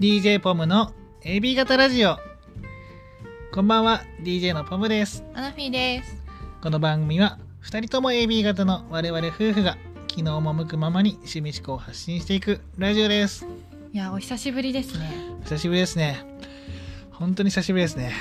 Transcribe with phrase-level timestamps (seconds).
[0.00, 2.16] DJ ポムの AB 型ラジオ
[3.52, 6.22] こんばんは DJ のポムですアナフィーです。
[6.62, 9.76] この番組は2人とも AB 型の我々夫婦が
[10.06, 13.46] 気の赴くままに趣味思考を発信していくラジオです
[13.92, 15.12] いや、お久しぶりですね。
[15.44, 16.24] 久しぶりですね
[17.10, 18.14] 本当に久しぶりですね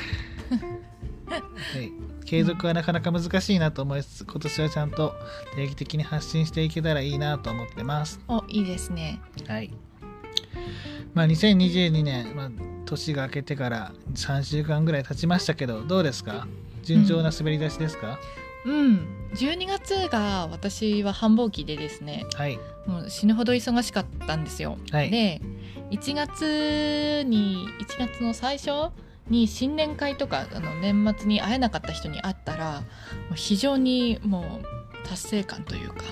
[1.32, 1.38] は
[1.80, 1.94] い
[2.26, 5.16] 継続はなかなか難しいなと思いつつ今年はちゃんと
[5.56, 9.22] 定期的に発信していけたらいいなと思ってますお、いいですね。
[9.48, 9.74] はい。
[11.14, 12.52] まあ2022年、まあ、
[12.86, 16.48] 年が明けてから3週間ぐらい経ちましたけど、どうですか？
[16.84, 18.20] 順調な滑り出しですか、
[18.66, 19.08] うん。
[19.36, 22.58] 12月が私は繁忙期でですね、はい。
[22.88, 24.78] もう死ぬほど忙しかったんですよ。
[24.92, 25.42] はいで、
[25.92, 28.92] 1月に、1月の最初
[29.30, 32.82] に新年会とかあの年末に会えなかった人に会ったらも
[33.34, 36.04] う非常にもう達成感というか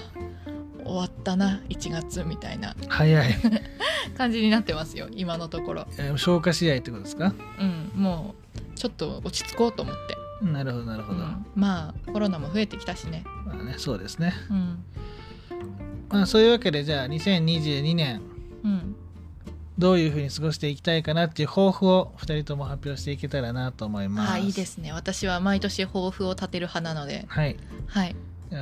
[0.88, 3.36] 終わったな1月みたいな早い。
[4.17, 7.34] 感じになってますよ今のところえー消化試合ってことですか？
[7.59, 11.20] うんもうちょっと落ち着こうと思ってなるほど、なるほど。
[11.20, 14.34] うんまあコロナも増えてきたしね、まあね、そうですね。
[14.50, 14.84] うん
[16.09, 18.22] まあそういうわけで、じゃあ2022年、
[18.64, 18.95] うん、
[19.78, 24.31] どういうふうに過ごしていきたいかなっていう抱負を2人とも発表していけたらなと思います。
[24.34, 24.66] あいいで。
[24.66, 27.58] すね私は毎年抱負を立てる派なのではい。
[27.88, 28.16] はい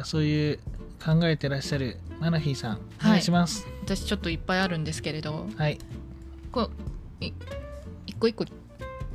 [0.05, 0.59] そういう
[1.05, 3.67] 考えてらっしゃるマナフィーさん、お願いします。
[3.83, 5.77] 私ちょっといっぱいあるんですけれどはい。
[6.51, 6.71] こ
[7.21, 7.31] うい
[8.07, 8.43] 一個一個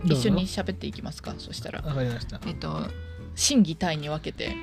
[0.04, 1.34] 一緒に喋っていきますか？
[1.38, 2.40] そしたらわかりました。
[2.46, 2.86] えっと
[3.34, 4.54] 心技体に分けて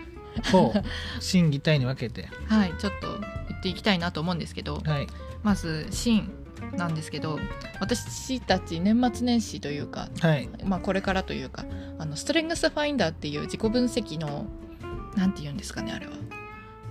[0.53, 0.81] ほう。
[1.59, 2.29] 体に分けて。
[2.47, 3.19] はいちょっと
[3.49, 5.07] 言っていきたいなと思うんですけどはい。
[5.43, 6.31] まず心
[6.77, 7.39] なんですけど
[7.81, 10.49] 私たち年末年始というかはい。
[10.63, 11.65] まあ、これからというか
[11.99, 14.45] あのストレングスファインダーっていう自己分析の
[15.17, 16.13] なんて言うんですかねあれは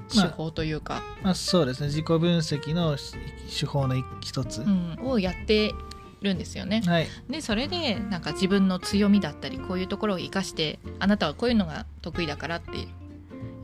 [0.08, 1.86] 手まあ法というか、まあ、そうですね。
[1.86, 3.14] 自己分析のし
[3.58, 5.74] 手法の一つ、うん、をやって
[6.22, 6.82] るんですよね。
[6.86, 7.08] はい。
[7.28, 12.88] でそれでなんか自分の強みだったりこういうところを生かしてあなたはこういうのが得意だからって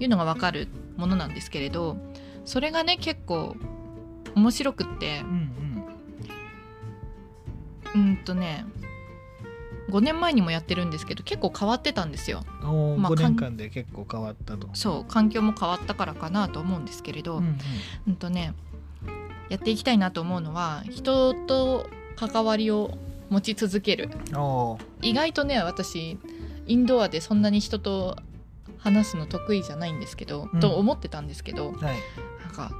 [0.01, 1.97] いうのが分かるものなんですけれど
[2.45, 3.57] それがね結構
[4.35, 5.21] 面白くって。
[5.21, 5.53] うん。
[7.95, 8.65] うんとね
[9.89, 12.45] 5年前にもやってるうんですけど結構変わってたんですよ。
[12.61, 17.59] まあ5年間で結構変わったと、そう環境も変わったからかなと思うんですけれど、うんうん。
[18.09, 18.55] うんとね
[19.49, 22.97] やっていきたいなと思うのは人と関わりを
[23.29, 24.11] 持ち続ける。
[25.03, 26.19] 意外とね私
[26.67, 28.17] インドアでそんなに人と
[28.79, 30.61] 話すの得意じゃないんですけど、うん。
[30.61, 31.97] と思ってたんですけどはい。
[32.45, 32.73] なんか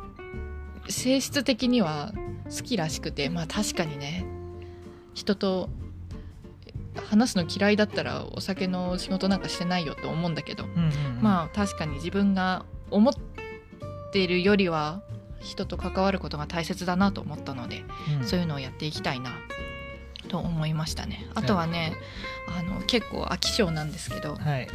[0.89, 2.13] 性質的には
[2.45, 4.25] 好きらしくてまあ確かにね
[5.15, 5.69] 人と
[6.95, 10.65] 話すの嫌いだったらお酒の仕事なんかしてないよと思うんだけど。
[10.65, 11.23] うんうんうん。
[11.23, 13.15] まあ確かに自分が思っ
[14.13, 15.03] ているよりは
[15.41, 17.85] 人と関わることが大切だなと思ったので、
[18.21, 18.27] うん。
[18.27, 19.33] そういうのをやっていきたいな
[20.29, 21.27] と思いましたね。
[21.35, 21.95] あとはね
[22.49, 24.69] あの結構飽き性なんですけどはい。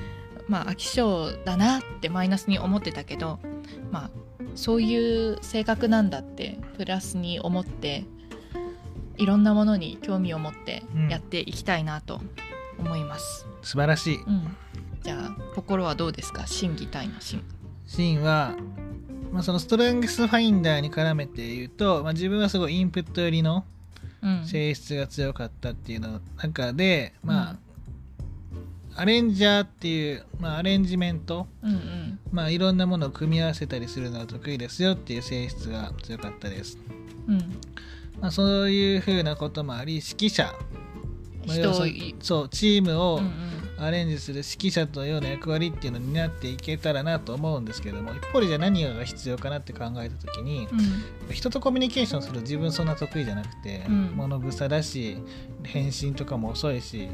[0.47, 3.39] まあ飽き性だなってマイナスに思ってたけど
[3.91, 4.09] まあ
[4.55, 8.05] そういう性格なんだってプラスに思って
[9.17, 12.21] いろんなものに興味を持ってやっていきたいなと
[12.79, 13.47] 思います。
[13.61, 14.21] 素晴らしい。
[14.21, 14.55] うん、
[15.03, 16.47] じゃあ心はどうですか？
[16.47, 17.41] 心技体の心。
[17.85, 18.55] シーンは、
[19.31, 23.65] まあ、そのストレングスファインダーに絡めて言うと、まあ、自分はすごいインプット寄りの
[24.19, 24.45] うん。
[24.45, 27.56] 性質が強かったっていうの中で、まあ、
[28.97, 31.47] アレンジャーっていう、まあ、アレンジメント。
[31.63, 32.19] うんうん。
[32.31, 36.77] まあいろんなものを組み合わせたりするのが得意ですよっていう性質が強かったです。
[37.27, 37.37] うん。
[38.19, 40.53] まあ、そういうふうなこともあり指揮者、
[42.19, 43.21] そうチームうを
[43.77, 51.33] アレンジする指揮者というような役割っていうのになっていけたらなと思うんですけども一方でじゃあ何が必要かなって考えた時にうん。
[51.33, 54.11] 人とコミュニケーションする自分そんな得意じゃなくて、うん。
[54.15, 55.17] 物臭だし
[55.63, 57.07] 返信とかも遅いし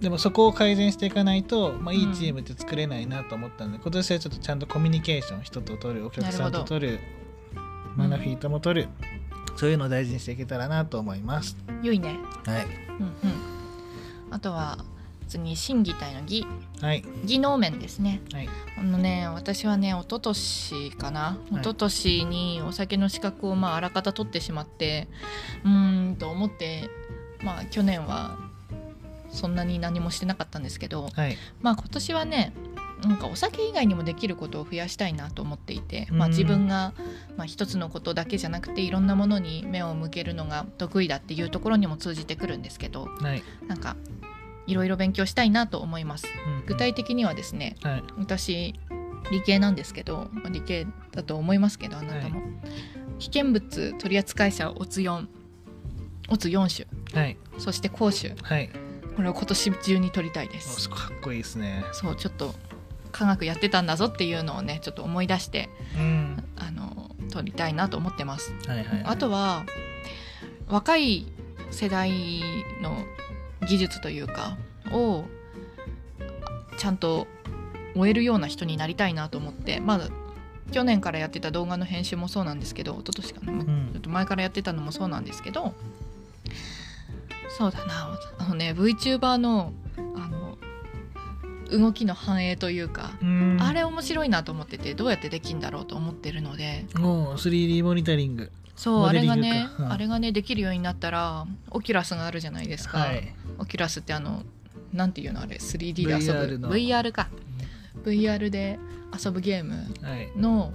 [0.00, 7.00] でもそこを改善していかないと、まあ、いいチームって作れないなと思ったので、今年はちょっとちゃんとコミュニケーション人と取るお客さんと取る
[7.96, 8.88] マナフィーとも取る、
[9.56, 11.56] そういうのを大事にしていけたらなと思います。
[11.82, 12.18] 良いね。
[12.46, 12.66] はい、
[12.98, 13.12] うんうん。
[14.30, 14.78] あとは
[15.28, 16.46] 次心技体の技
[16.80, 18.20] はい、技能面ですね。
[18.32, 18.48] はい、
[18.78, 25.08] あのね私はね一昨年かな、い一昨年にお酒の資格をまああらかた取ってしまって
[25.64, 26.90] うーんと思って
[27.42, 28.36] まあ去年は
[29.32, 32.52] そんなに何もしてなかったんですけどはい、まあ今年はね
[33.02, 36.94] なんかお酒以外にもできることを増やしたいなと思っていて、まあ、うん自分が、
[37.36, 43.96] まあ、一つのことだけじゃなくていろんなものに目を向けるのが得意だっていうところにも通じてくるんですけどはい、なんか
[44.66, 46.26] いろいろ勉強したいなと思います。
[46.46, 48.78] うん具体的にはですねはい、私
[49.32, 52.40] 理系なんですけどまあ理系だと思いますけどあなたも、
[53.18, 55.26] 危険物取扱者オツ4
[56.28, 57.20] オツ4種。
[57.20, 57.36] はい。
[57.58, 58.70] そして講種はい
[59.16, 61.84] これを今年中に取りたいでおすかっこいいですね。
[61.92, 62.54] そうちょっと
[63.10, 66.44] 科学やってたんだぞっていうのをねちょっと思い出してうん。
[66.56, 68.54] あの取りたいなと思ってます。
[68.66, 69.64] はいはい、はい、あとは
[70.68, 71.26] 若い
[71.70, 72.10] 世代
[72.80, 72.96] の
[73.66, 74.56] 技術というか
[74.90, 75.24] を
[76.78, 77.26] ちゃんと
[77.94, 80.00] 終えるような人になりたいなと思ってまあ
[80.70, 83.90] 去年からやってた動画の編集もそうなんですけど一昨年かな、ん。
[83.92, 85.74] ちょっと前からやってたのもそうなんですけど
[87.56, 88.18] そうだな。
[88.38, 90.58] あのね VTuber のあの
[91.70, 93.58] 動きの反映というか、うん。
[93.60, 96.86] あれ面白いなと思っててどうやってできんだろうと思ってるので。
[96.94, 98.50] もう 3D モデリング。
[98.74, 99.82] そうあれがね、か。
[99.84, 99.92] うん。
[99.92, 103.34] あれがねできるようになったらオキュラスがあるじゃないですか、はい。
[103.58, 104.42] オキュラスってあの
[104.92, 106.70] なんていうのあれ？3D で遊 VR ぶの。
[106.70, 107.28] VR か。
[108.04, 108.78] VR で
[109.24, 110.32] 遊ぶゲームはい。
[110.36, 110.72] の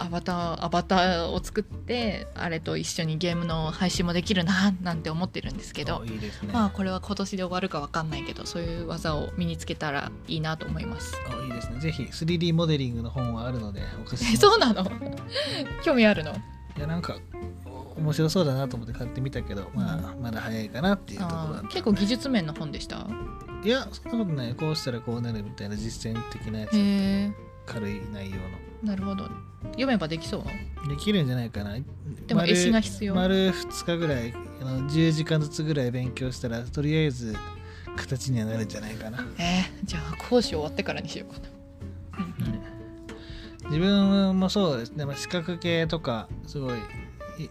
[0.00, 5.98] アバターアバターを作ってあれと一緒にゲームの配信もできるななんて思ってるんですけど。
[5.98, 11.14] おいいですね、まあこれは今年で終わるかわかんないけどそういう技を身につけたらいいなと思います。
[11.38, 11.80] おいいですね。
[11.80, 14.84] ぜひ 3D モデリングの本はあるのでお貸しそうなの？
[15.82, 16.32] 興味あるの？
[16.32, 17.18] いやなんか
[17.66, 23.06] お面白そうだなと思って買ってみたけど、まあまだ早いかなっていうところだったあー結構技術面の本でした？
[23.62, 24.54] いやそんなことない。
[24.54, 27.32] こうしたらこうなるみたいな実践的なやつへえ
[27.72, 28.36] 軽い内容
[28.82, 29.28] なるほど。
[29.72, 30.44] 読めばできそう？
[30.88, 31.70] のできるんじゃないかな。
[31.70, 31.84] 丸
[32.26, 33.14] でも絵師が必要。
[33.14, 37.36] 丸2日ぐらいあの10時間ずつぐらい勉強したらとりあえず
[37.96, 41.48] 形にはなるんじゃないかな、えー、じゃあ講師終わってからにしようかな、
[42.18, 42.54] うん。
[42.54, 42.60] うん
[43.66, 45.04] 自分もそうですね。
[45.04, 46.78] まあ資格系とかすごい
[47.38, 47.50] い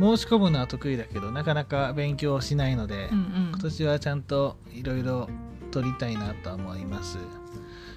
[0.00, 3.48] 申し込むのは得意だけどなかなか勉強しないので、うんうん。
[3.50, 5.28] 今年はちゃんといろいろ
[5.70, 7.18] 取りたいなとは思います、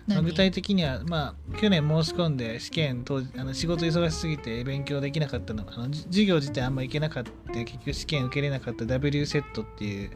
[0.08, 0.26] まあ何？
[0.26, 7.32] 具体的には、まあ、去年申し込んで試験当時あの仕事忙しすぎて勉強できなかったのあのじ授業自体あんま行けなかった。
[7.54, 8.86] 結局試験受けれなかった。
[8.86, 10.12] W セットっていう、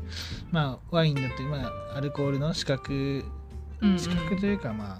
[0.51, 3.23] まあ、ワインだって、まあ、アルコールの資格
[3.97, 4.99] 資格というか、ま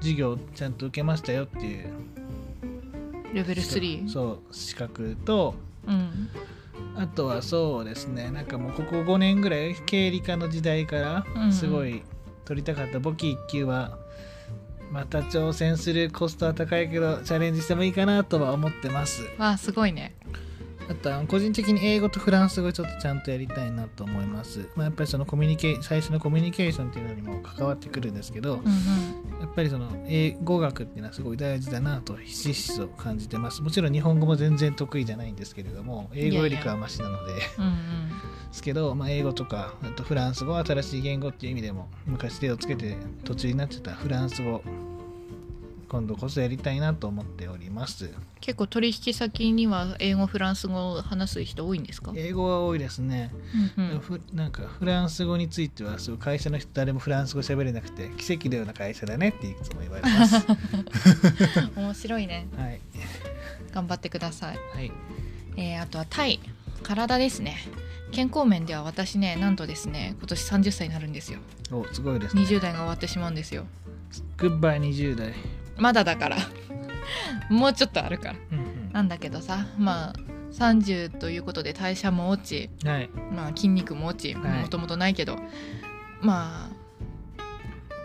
[0.00, 1.92] 授業ちゃんと受けましたよっていう。
[3.34, 5.54] レベル3そう資格と
[5.86, 6.28] うん。
[6.94, 8.30] あとはそうですね。
[8.30, 12.02] なんかもうここ5年ぐらい経理科の時代からすごい
[12.44, 13.98] 取りたかった簿記1級は
[14.90, 19.22] また挑戦するコストは高いけどチャレンジしてもいいかなとは思ってます。
[19.38, 20.14] わあすごいね。
[20.88, 29.40] あとは個人的に英語とフランス語ちょっとちゃんとやりたいなと思います、まあ、やっぱりそのコミュニケ最初のコミュニケーションっていうのにも関わってくるんですけどうんうん。
[29.40, 33.62] やっぱりその英語学っていうのはすごい大事だなとひしひしと感じてます。
[33.62, 38.08] もちろん日本語も全然得意じゃないんですけれども英語よりかはマシなのでうんうん。
[38.08, 38.14] で
[38.52, 44.62] すけど、まあ、英語とかあとフランス語新しい言語っていう意味でも昔手をつけて途中になってたフランス語
[45.88, 48.10] 今度こそやりたいなと思っております。
[48.40, 53.32] 結構取引先には英語フランス語を話す人多いんですか、英語は多いですね、
[53.76, 53.98] うんうん。
[54.00, 60.46] ふなんかフランス語についてはそう会社の人誰もフランス語喋れなくて奇跡のような会社だねっていつも言われます。
[61.76, 62.48] 面白いね。
[62.56, 62.80] はい、
[63.72, 64.92] 頑張ってください、はい、
[65.56, 66.40] えーあとはタイ
[66.82, 67.56] 体ですね。
[68.12, 71.40] 健康面では私ねなんとですね今年30歳になるんですよ。
[71.72, 72.42] おすごいですね。
[72.42, 73.66] 20代が終わってしまうんですよ。
[74.36, 75.34] グッバイ20代、
[75.76, 76.36] まだだから。
[77.50, 78.34] もうちょっとあるから。
[78.52, 79.66] うんなんだけどさ。
[79.78, 80.14] まあ
[80.52, 83.10] 30ということで代謝も落ち、うん、はい。
[83.32, 84.62] まあ、筋肉も落ちはい。
[84.62, 85.36] もともとないけど、
[86.20, 86.76] まあ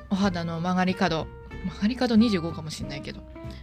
[0.09, 1.27] お肌の曲がり角
[1.65, 3.21] 曲がり角25かもしれないけど、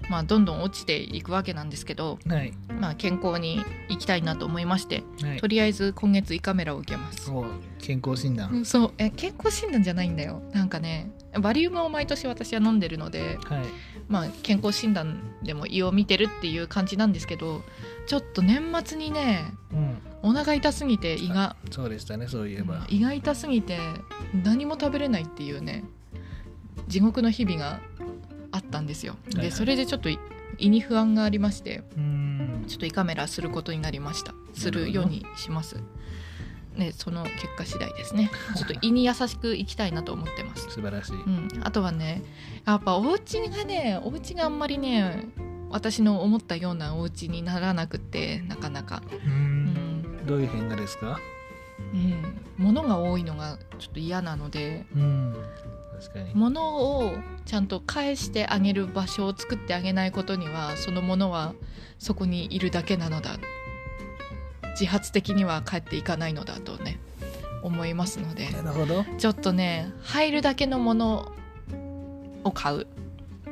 [0.09, 2.53] まあ、どんどん落ちていくわけなんですけど、はい。
[2.81, 5.39] まあ、健康に行きたいなと思いましてはい。
[5.39, 7.31] とりあえず今月胃カメラを受けます。
[7.31, 7.47] お
[7.79, 8.93] 健康診断、うんそう。
[8.99, 10.43] え健康診断じゃないんだよ。
[10.53, 13.67] なんかねバリウムを毎年私は飲んでるので、はい。
[14.09, 17.63] まあ、健康診断でも胃を見てるっていう感じなんですけど
[18.07, 19.99] ちょっと年末にねうん。
[20.23, 23.79] お腹痛すぎて胃がそうでしたねそういえば、胃が痛すぎて
[24.43, 25.85] 何も食べれないっていうね
[26.87, 27.81] 地獄の日々が
[28.53, 29.13] あったんですよ。
[29.13, 29.45] はいはい。
[29.47, 30.19] でそれでちょっと胃
[30.59, 32.65] 胃に不安がありましてうん。
[32.67, 34.35] ちょっと胃カメラすることになりました。
[34.55, 35.77] するようにします。
[36.77, 38.31] ねその結果次第ですね。
[38.57, 40.71] ちょっと胃に優しくいきたいなと思ってます。
[40.71, 42.23] 素晴らしい、うん、あとはね
[42.65, 45.29] やっぱお家がねお家があんまりね
[45.71, 49.33] 私の思ったようなお家にならなくってなかなか、ううん
[50.23, 50.27] ん。
[50.27, 51.19] どういう変化ですか？
[51.93, 55.37] うん、物が多いのがちょっと嫌なのでうん
[56.35, 57.15] 物を
[57.45, 61.55] ちゃんと返してあげる場所を作ってあげないことにはその物は
[61.99, 63.39] そこにいるだけなのだ。
[64.73, 67.01] 自発的には帰っていかないのだとね
[67.63, 68.49] 思いますので。
[69.19, 71.33] ちょっとね入るだけのもの
[72.45, 72.87] を買う。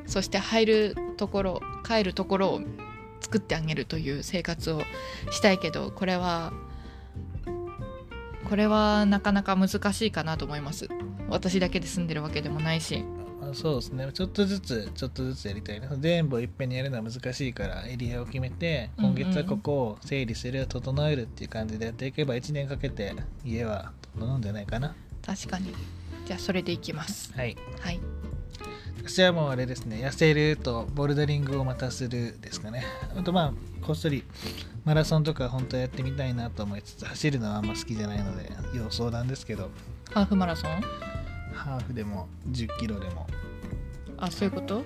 [0.06, 2.60] そして入るところ帰るところを
[3.20, 4.82] 作ってあげるという生活を
[5.30, 6.52] したいけどこれは
[8.48, 10.88] これはなかなか難しいかなと思います
[11.28, 13.04] 私だけで住んでるわけでもないし。
[13.42, 14.08] あそうですね。
[14.12, 23.14] ちょっとずつちょっとずつやりたいな全部をいっぺんにやるのは難しいからエリアを決めて今月はここを整理する、整えるっていう感じでやっていけば1年かけて
[23.44, 24.94] 家は整うんじゃないかな。
[25.24, 25.74] 確かに。
[26.26, 27.32] じゃあそれでいきます。
[27.34, 27.56] はい。
[27.80, 28.00] はい。
[28.98, 30.00] 私はもうあれですね。
[30.04, 32.84] 痩せるとボルダリングをまたするですかね。
[33.16, 33.52] あとまあ
[33.86, 34.24] こっそり
[34.84, 39.70] マラソンとか本当はやってみたいなと思いつつ走るのはあんま好きじゃないので要相談ですけど
[40.12, 40.80] ハーフマラソン？
[41.52, 43.26] ハーフでも10キロでも。
[44.16, 44.84] あそういうこと？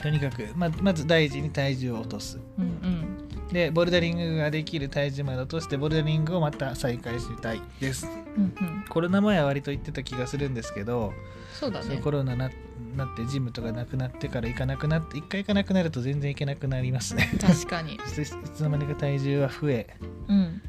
[0.00, 2.38] とにかくままず大事に体重を落とす。
[2.58, 3.48] うんうん。
[3.52, 8.06] でボルダリングができる体重まで落としてボルダリングをまた再開したいです。
[8.36, 8.84] うんうん。
[8.88, 11.12] コロナ前は割と言ってた気がするんですけど、
[11.52, 11.98] そうだね。
[11.98, 12.50] コロナな
[12.96, 17.30] なってジムとかなくなってから行かなくなって一回行かなくなると全然行けなくなりますね。
[17.40, 17.94] 確かに。
[17.96, 19.96] いつの間にか体重は増え。
[20.28, 20.62] うん。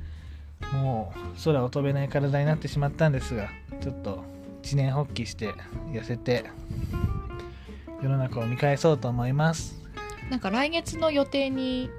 [0.72, 3.50] もう空を飛べない体になってしまったんですが
[3.84, 4.24] ちょっと
[4.63, 5.54] 一年発起して
[5.92, 6.46] 痩せて
[8.02, 9.82] 世の中を見返そうと思います。
[10.30, 11.90] なんか来月の予定に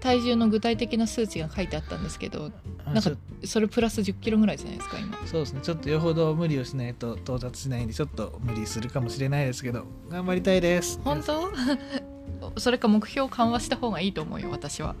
[0.00, 2.50] 体重の具体的な数値が書いてあったんですけど
[2.86, 3.12] なんか
[3.44, 5.16] それプラス1 0キロぐらいじゃないですか今。
[5.26, 5.60] そうですね。
[5.62, 10.98] ちょっとよほど無理をしないと到達しないんでちょっと無理するかもしれないですけど頑張りたいです。
[11.04, 11.52] 本当？
[12.58, 14.96] それか目標を緩和した方がいいと思うよ私は。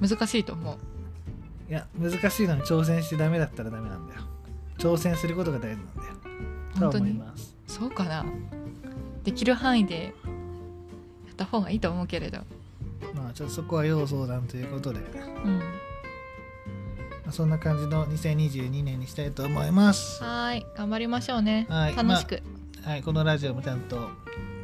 [0.00, 0.76] 難しいと思う。
[1.70, 4.22] いや難しいのに挑戦してダメだったらダメなんだよ
[4.78, 6.14] 挑戦することが大事なんだよ。
[6.78, 7.20] 本当に。
[7.66, 8.24] そうかな。
[9.24, 10.14] できる範囲で
[11.26, 12.38] やった方がいいと思うけれど。
[13.14, 15.58] まあちょっとそこは要相談ということで、うん。
[15.58, 15.64] ま
[17.28, 20.22] あそんな感じの2022年にしたいと思います。
[20.22, 20.66] はーい。
[20.76, 21.96] 頑張りましょうね、はい。
[21.96, 22.42] 楽しく、
[22.84, 23.02] はい。
[23.02, 24.08] このラジオもちゃんと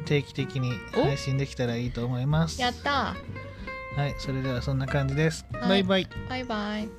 [0.05, 2.61] 定期的に配信できたらいいと思います。
[2.61, 3.15] やった
[3.95, 4.15] はい。
[4.17, 5.69] それではそんな感じです、はい。
[5.69, 6.07] バイバイ。
[6.29, 6.89] バイバイ